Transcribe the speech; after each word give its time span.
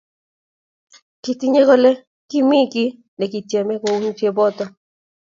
Kitinyo 1.23 1.61
kole 1.69 1.91
kimi 2.29 2.57
kiy 2.71 2.91
nekityeme 3.17 3.73
kouny 3.81 4.07
cheboto 4.17 4.65